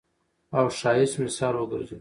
[0.57, 1.89] او ښايست مثال وګرځوو.